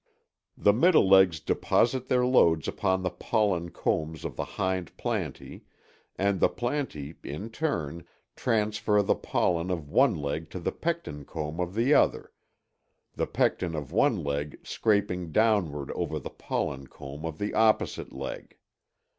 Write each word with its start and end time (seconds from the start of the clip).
The 0.57 0.73
middle 0.73 1.07
legs 1.07 1.39
deposit 1.39 2.07
their 2.07 2.25
loads 2.25 2.67
upon 2.67 3.03
the 3.03 3.11
pollen 3.11 3.69
combs 3.69 4.25
of 4.25 4.35
the 4.35 4.43
hind 4.57 4.97
plantæ, 4.97 5.61
and 6.15 6.39
the 6.39 6.49
plantæ, 6.49 7.17
in 7.23 7.51
turn, 7.51 8.05
transfer 8.35 9.03
the 9.03 9.13
pollen 9.13 9.69
of 9.69 9.91
one 9.91 10.15
leg 10.15 10.49
to 10.49 10.59
the 10.59 10.71
pecten 10.71 11.23
comb 11.27 11.59
of 11.59 11.75
the 11.75 11.93
other, 11.93 12.31
the 13.13 13.27
pecten 13.27 13.75
of 13.75 13.91
one 13.91 14.23
leg 14.23 14.57
scraping 14.63 15.31
downward 15.31 15.91
over 15.91 16.17
the 16.17 16.31
pollen 16.31 16.87
comb 16.87 17.23
of 17.23 17.37
the 17.37 17.53
opposite 17.53 18.11
leg. 18.11 18.39
(See 18.53 18.55
fig. 18.55 18.57